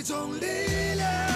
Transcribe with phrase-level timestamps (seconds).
[0.00, 0.46] 一种力
[0.96, 1.29] 量。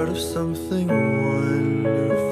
[0.00, 2.29] Start of something wonderful?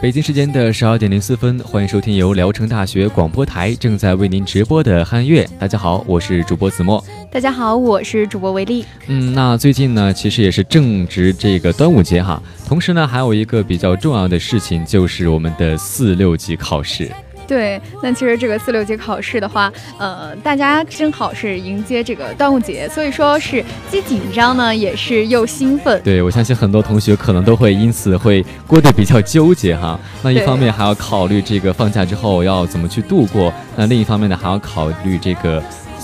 [0.03, 5.47] 北京时间的十二点零四分，欢迎收听由聊城大学广播台正在为您直播的汉乐。
[5.61, 7.03] 大家好，我是主播子墨。
[7.31, 8.85] 大家好，我是主播维利。
[9.07, 17.09] 嗯，那最近呢，其实也是正值这个端午节哈，同时呢，还有一个比较重要的事情，就是我们的四六级考试。
[17.53, 26.01] 对，那其实这个四六级考试的话，呃，大家正好是迎接这个端午节，所以说是既紧张呢，也是又兴奋。
[26.03, 30.01] 对，我相信很多同学可能都会因此会过得比较纠结哈。
[30.23, 35.63] 那一方面还要考虑这个放假之后要怎么去度过，那另一方面呢，还要考虑这个。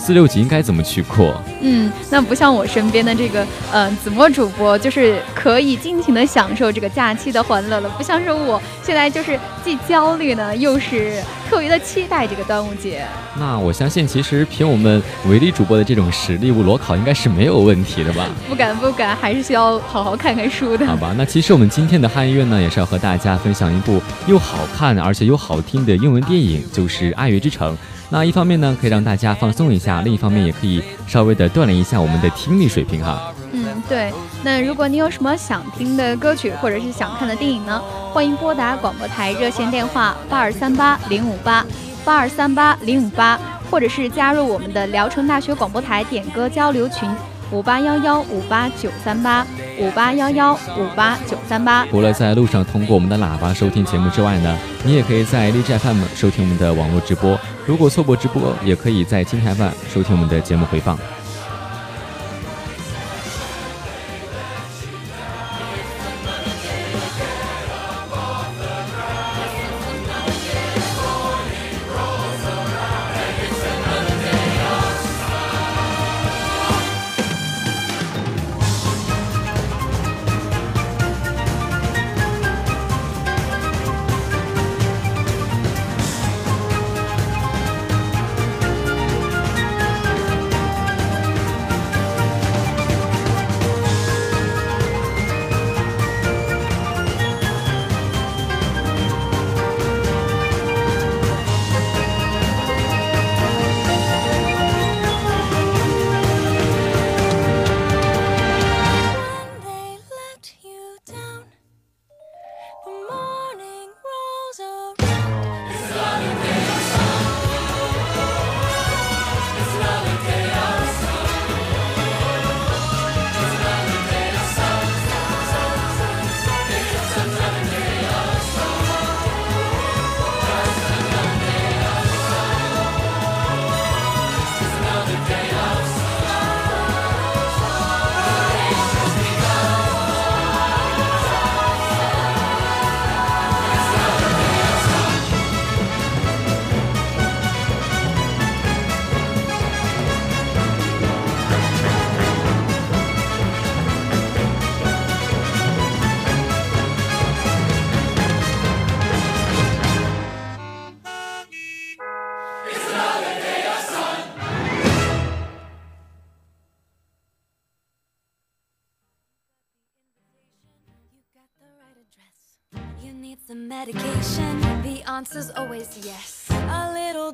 [0.09, 1.39] 四六级应该怎么去过？
[1.61, 7.89] 嗯，那不像我身边的这个呃子墨主播，就是可以尽情的享受这个假期的欢乐了。
[7.91, 13.05] 不像是我现在就是既焦虑呢，又是特别的期待这个端午节。
[13.39, 18.27] 那我相信，其实凭我们维力主播的这种实力，裸考应该是没有问题的吧？
[18.49, 20.87] 不敢不敢，还是需要好好看看书的。
[20.87, 27.75] 好吧，那其实我们今天的汉乐呢，也是要和大家分享一部又好看而且又好听的英文电影，就是《爱乐之城》。
[28.11, 33.35] 那一方面呢，可以让大家放松一下；另一方面，也可以稍微的锻炼一下我们的听力水平哈。
[33.53, 34.13] 嗯，对。
[34.43, 37.83] 那如果你有什么想听的歌曲，或者是想看的电影呢？
[38.13, 41.65] 欢迎拨打广播台热线电话八二三八零五八
[42.05, 43.39] 八二三八零五八，
[43.71, 47.07] 或者是加入我们的聊城大学广播台点歌交流群
[47.51, 49.47] 五八幺幺五八九三八
[49.79, 51.87] 五八幺幺五八九三八。
[51.87, 57.39] 除了在路上通过我们的喇叭收听节目之外呢，你也可以在荔枝 FM 收听我们的网络直播。
[57.67, 60.99] 如果错过直播，也可以在今天 FM 收听我们的节目回放。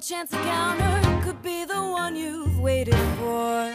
[0.07, 3.73] Chance encounter could be the one you've waited for.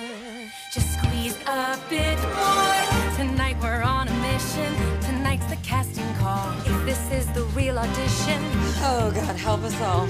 [0.72, 3.16] Just squeeze a bit more.
[3.16, 4.72] Tonight we're on a mission.
[5.02, 6.48] Tonight's the casting call.
[6.68, 8.40] If this is the real audition,
[8.84, 10.08] oh God, help us all.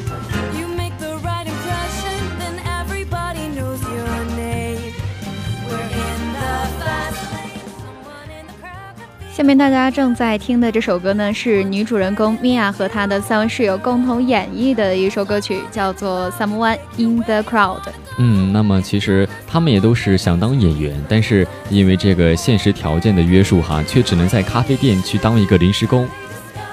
[0.58, 1.09] You make the
[9.40, 17.78] 下面大家正在听的这首歌呢，是女主人公米娅和她的三位室友共同演绎的一首歌曲，叫做《Someone in the Crowd》。
[18.18, 26.06] 嗯，那么其实他们也都是想当演员，但是因为这个现实条件的约束哈，却只能在咖啡店去当一个临时工。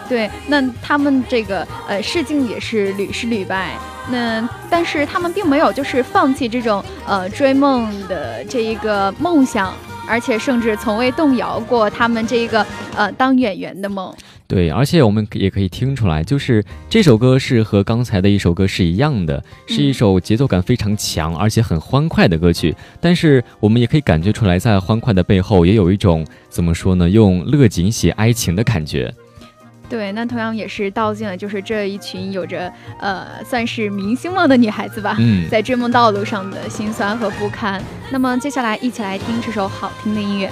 [0.09, 3.75] 对，那他们这个呃试镜也是屡试屡败，
[4.11, 9.73] 那但是他们并没有就是放弃这种呃追梦的这一个梦想，
[10.09, 12.65] 而且甚至从未动摇过他们这个
[12.97, 14.15] 呃当演员的梦。
[14.49, 22.73] 对，而且我们也可以听出来，就是这首歌是和刚才的一首歌是一样的，是一首节奏感非常强而且很欢快的歌曲。
[23.01, 29.13] 但是我们也可以感觉出来，在欢快的背后，也有一种怎么说呢，用勒紧写哀情的感觉。
[29.89, 37.83] 对，那同样也是道尽了就是这一群有着呃算是明星梦的女孩子吧，嗯在追梦道路上的辛酸和不堪。
[38.11, 40.51] 那么接下来一起来听这首好听的音乐。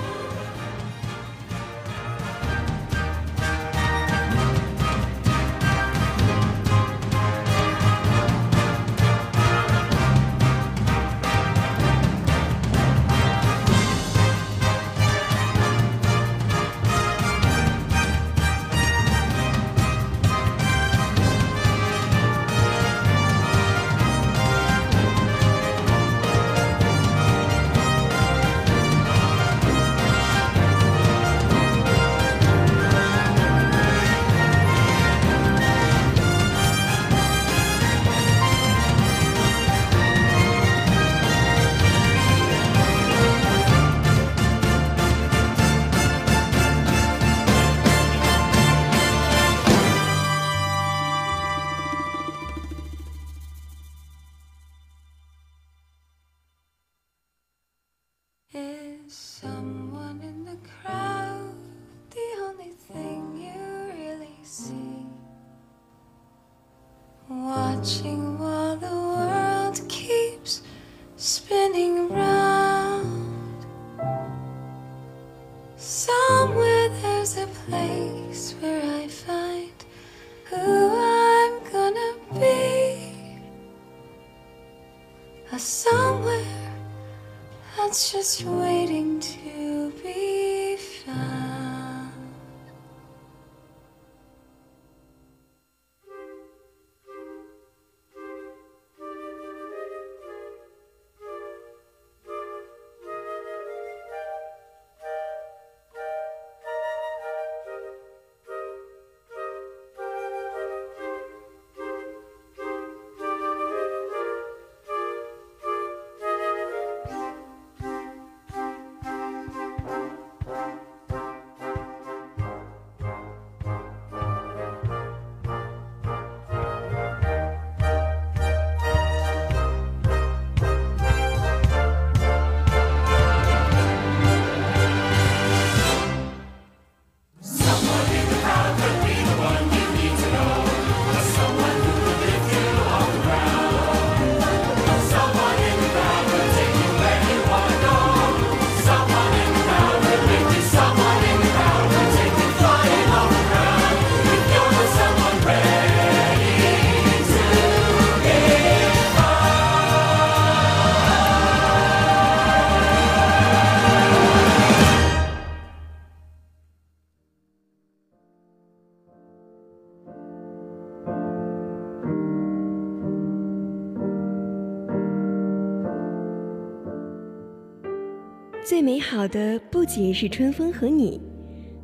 [179.24, 181.18] 好的不仅是春风和你，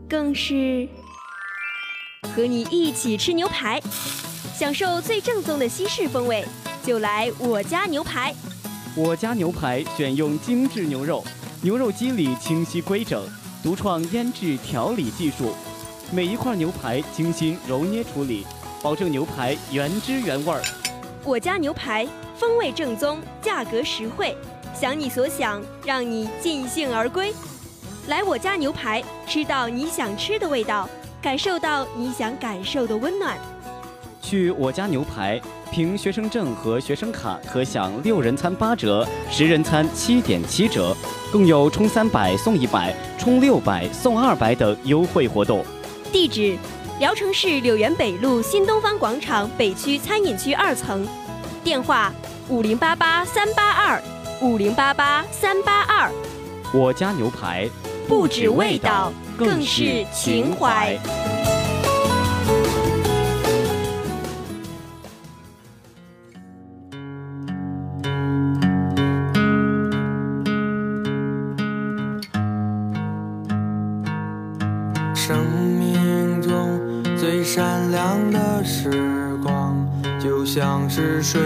[0.06, 0.86] 更是
[2.34, 3.80] 和你一起吃牛排，
[4.54, 6.44] 享受最正宗的西式风味，
[6.84, 8.34] 就来我家牛排。
[8.94, 11.24] 我家牛排选用精致牛肉，
[11.62, 13.26] 牛肉肌理清晰规整，
[13.62, 15.54] 独创腌制调理技术，
[16.12, 18.44] 每一块牛排精心揉捏处理，
[18.82, 20.60] 保证牛排原汁原味儿。
[21.24, 22.06] 我家牛排
[22.36, 24.36] 风味正宗，价格实惠，
[24.74, 27.32] 想你所想，让你尽兴而归。
[28.08, 30.88] 来我家牛排，吃到你想吃的味道，
[31.20, 33.36] 感受到你想感受的温暖。
[34.22, 40.96] 去我家牛排，凭学生证和学生卡可享六人餐八折，十人餐七点七折，
[41.32, 45.64] 更有充三百送一百、充六百送二百等优惠活动。
[46.12, 46.56] 地址：
[46.98, 51.06] 聊城市柳园北路新东方广场北区餐饮区二层。
[51.62, 52.12] 电话：
[52.48, 54.02] 五零八八三八二
[54.42, 56.10] 五零八八三八二。
[56.72, 57.68] 我家牛排
[58.08, 60.98] 不止味道，更是情怀。
[75.14, 75.44] 生
[75.78, 76.80] 命中
[77.18, 79.76] 最闪亮的时光，
[80.18, 81.40] 就像是水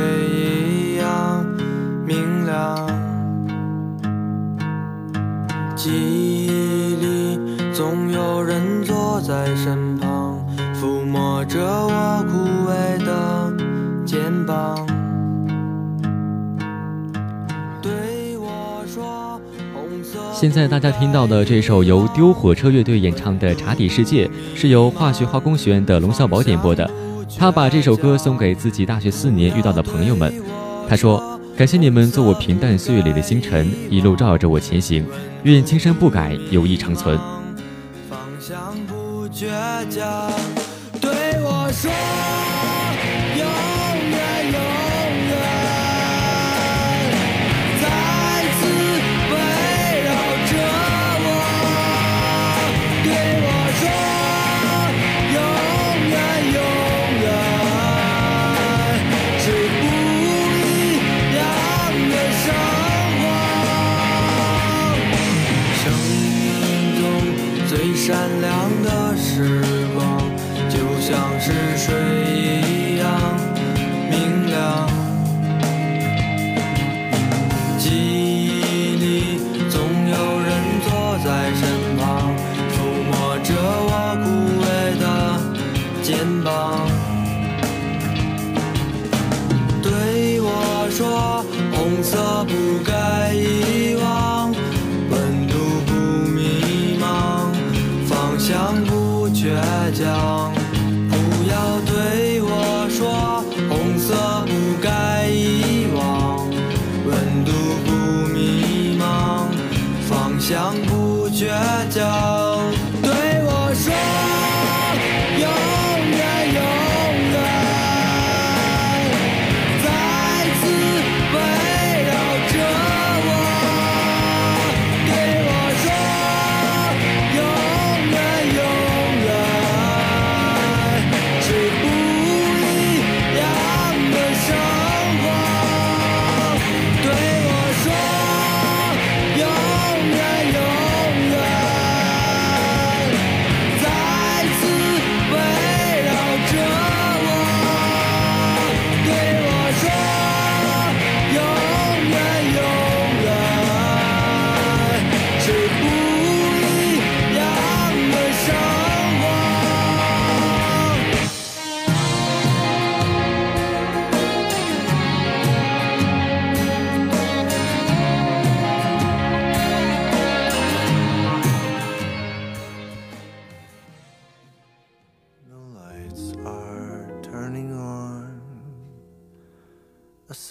[5.84, 7.38] 记忆里
[7.74, 10.42] 总有人坐在身旁，
[10.74, 13.52] 抚摸着我枯萎的
[14.06, 14.74] 肩膀。
[17.82, 19.38] 对我说，
[20.32, 26.90] 现在大家听到的这首由丢火车乐队演唱的《茶底世界》，是由化学化工学院的龙小宝点播的。
[27.38, 30.32] 他把这首歌送给自己大学四年遇到的朋友们。
[30.88, 31.22] 他说
[31.56, 35.06] ：“感谢你们做我平淡岁月里的星辰，一路照着我前行。
[35.44, 37.16] 愿青山不改，友谊长存。”
[38.10, 39.46] 方向不倔
[39.88, 40.32] 强，
[41.00, 41.10] 对
[41.42, 41.90] 我说，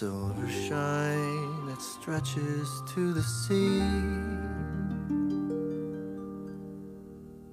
[0.04, 3.82] silver shine that stretches to the sea.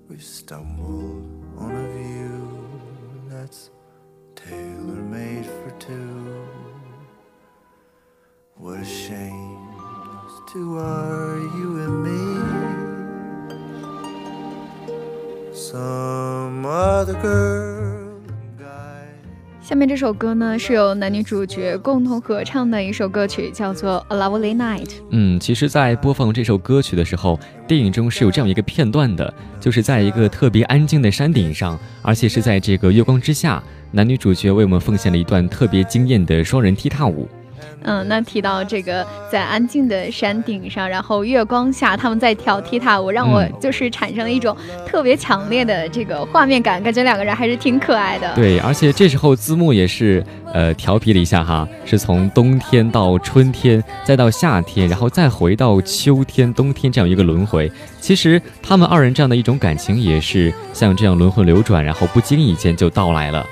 [0.09, 1.23] We've stumbled
[1.57, 2.43] on a view
[3.29, 3.71] that's
[4.35, 6.45] tailor made for two.
[8.57, 9.69] What a shame
[10.07, 12.23] those two are you and me.
[15.55, 17.60] Some other girl.
[19.71, 24.87] 下面这首歌呢是由男女主角共同合唱的一首歌曲，叫做《A Lovely Night》。
[25.11, 33.63] 嗯，其实，在播放这首歌曲的时候，电影中是有这样一个片段的，就是在一个特别安静的山顶上，而且是在这个月光之下，
[33.93, 37.29] 男女主角为我们奉献了一段特别惊艳的双人踢踏舞。
[37.83, 48.35] 嗯，那提到这个在安静的山顶上，然后月光下他们在跳踢踏舞，让我嗯就是产生了一种特别强烈的这个画面感，感觉两个人还是挺可爱的。
[48.35, 57.71] 对，而且这时候字幕也是呃调皮了一下哈，是从冬天到春天，再到夏天，然后再回到秋天、冬天这样一个轮回。
[58.01, 63.47] 其实他们二人这样的一种感情也是像这样轮回流转，然后不经意间就到来了。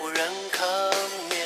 [0.00, 0.16] 无人
[0.50, 0.64] 可
[1.28, 1.40] 免。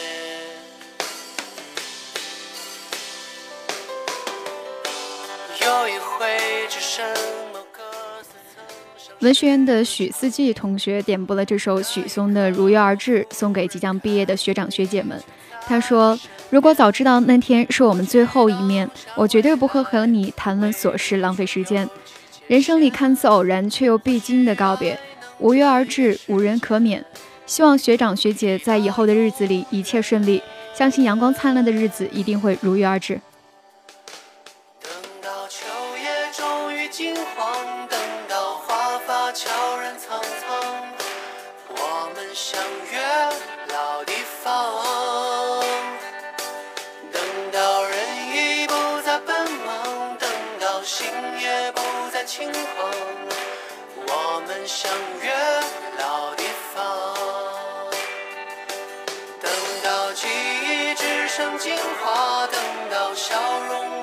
[5.61, 7.05] 有一回，只剩
[7.53, 7.83] 某个
[8.23, 8.65] 似曾
[8.97, 15.21] 相识文学院的许四季同学点播了这首许嵩的《如约而至》，送给即将毕业的学长学姐们。
[15.67, 16.17] 他说
[16.49, 21.89] ：“如果早知道那天是我们最后一面，我绝对不会和你谈论琐事，浪费时间。
[22.47, 24.97] 人生里看似偶然却又必经的告别，
[25.39, 27.05] 无约而至，无人可免。
[27.47, 30.43] 希望学长学姐在以后的日子里一切顺利，
[30.75, 33.21] 相信阳光灿烂的日子一定会如约而至。”
[34.83, 34.91] 等
[35.23, 35.65] 到秋
[35.97, 40.85] 叶终于金黄，等到华发悄然苍苍，
[41.71, 42.61] 我们相
[42.93, 43.01] 约
[43.73, 45.63] 老地方。
[47.13, 47.97] 等到人
[48.35, 50.29] 已不再奔忙，等
[50.61, 51.07] 到心
[51.41, 51.81] 也不
[52.13, 52.91] 再轻狂，
[54.09, 54.91] 我们相
[55.23, 55.33] 约
[55.99, 57.36] 老地方。
[61.67, 62.61] 只剩精华，等
[62.93, 63.35] 到笑
[63.69, 63.96] 容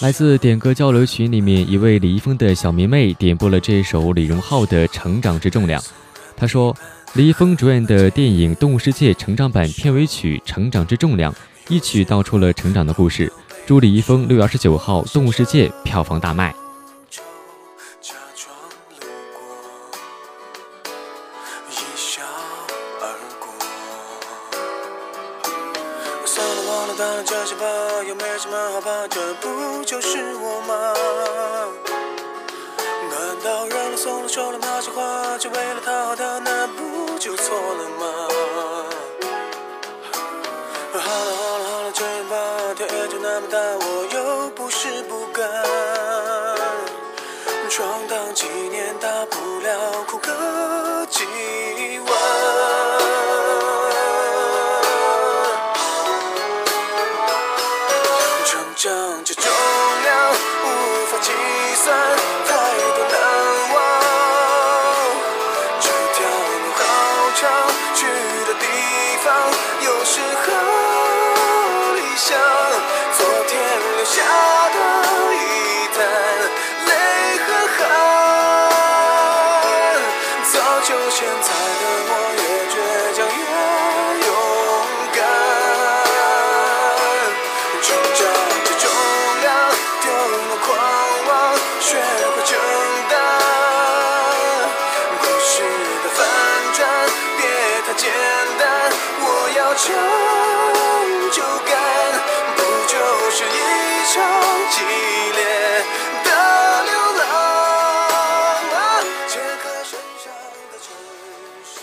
[0.00, 5.80] 来自点歌交流群里面一位李易峰的小迷妹点播了这首李荣浩的《成长之重量》。
[6.36, 6.74] 她说，
[7.14, 11.32] 李易峰主演的电影《动物世界》成长版片尾曲《成长之重量》
[11.68, 13.32] 一曲道出了成长的故事。
[13.66, 16.54] 祝李易峰六月二十九号《动物世界》票房大卖。
[26.98, 27.64] 算了这些吧，
[28.08, 30.92] 又没什么好怕，这不就是我吗？
[33.08, 38.04] 难道认了、松了、说了那些话，就为了讨好他，那不就错了吗？
[40.92, 42.36] 好了好了好了，这样吧，
[42.76, 45.48] 天也就那么大，我又不是不敢。
[47.70, 50.02] 闯荡几年，大不了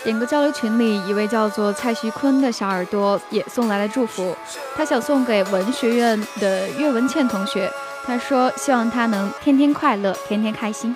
[0.06, 4.36] 点歌交流群里，一位叫做蔡徐坤的小耳朵也送来了祝福，
[4.76, 7.68] 他想送给文学院的岳文倩同学，
[8.04, 10.94] 他说希望他能天天快乐，天天开心。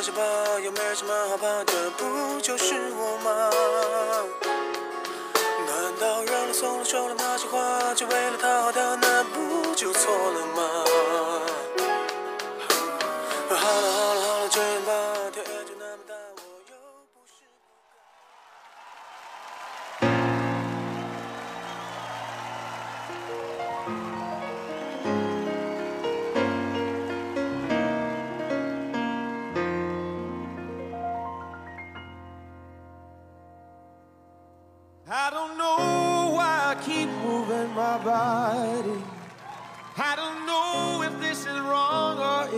[0.00, 0.22] 了，当然这些吧，
[0.64, 3.49] 又没什么好怕，的不就是我吗？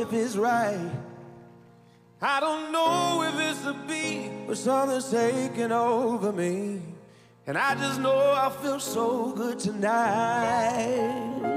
[0.02, 0.90] If it's right.
[2.20, 6.82] I don't know if it's the beat or something's taking over me.
[7.46, 11.51] And I just know I feel so good tonight.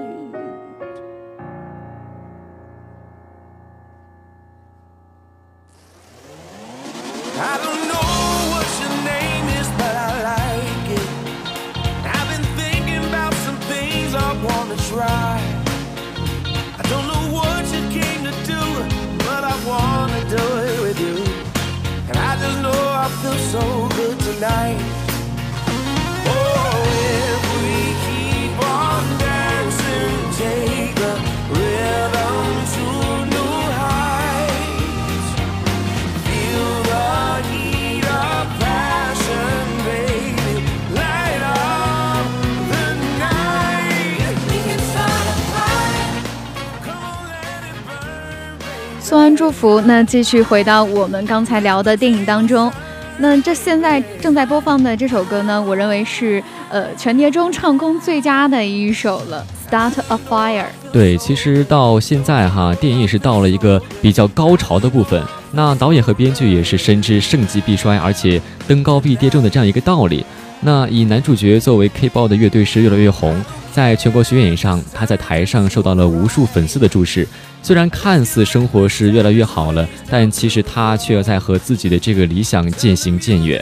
[49.00, 52.72] 送完祝福，那继续回到我们刚才聊的电影当中。
[53.18, 60.64] 那这现在正在播放的这首歌呢，我认为是呃全碟中唱功最佳的一首了，《Start a Fire》。
[60.92, 65.22] 对，其实到现在哈，电影也是到了一个比较高潮的部分。
[65.52, 70.26] 那导演和编剧也是深知盛极必衰，而且登高必跌重的这样一个道理。
[70.60, 73.34] 那以男主角作为 K-pop 的乐队是越来越红，
[73.76, 77.28] 在全国巡演上，他在台上受到了无数粉丝的注视。
[77.62, 83.62] 虽然看似生活是越来越好了，但其实他却在和自己的这个理想渐行渐远。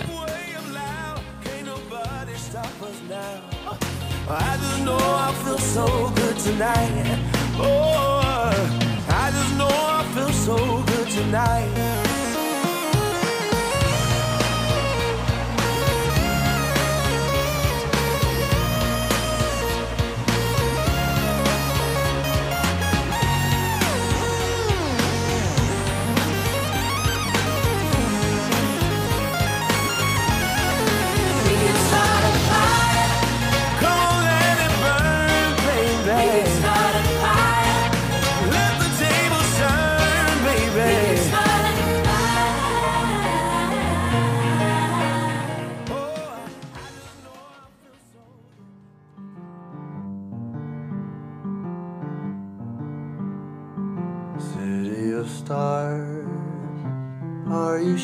[4.30, 7.18] I just know I feel so good tonight.
[7.58, 8.13] Oh,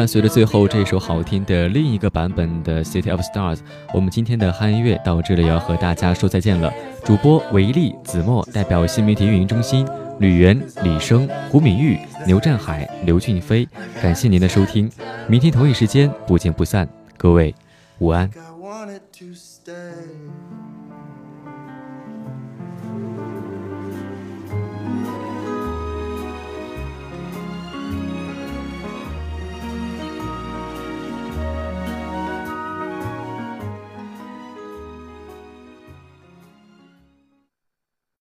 [0.00, 3.56] 伴随着最后这首好听的另一个版本的《City of Stars》，
[3.92, 6.72] 我们今天的嗨音乐到这里要和大家说再见了。
[7.04, 9.86] 主播维利、子墨代表新媒体运营中心，
[10.18, 13.68] 吕源、李生、胡敏玉、牛占海、刘俊飞，
[14.00, 14.90] 感谢您的收听，
[15.28, 17.54] 明天同一时间不见不散，各位
[17.98, 18.30] 午安。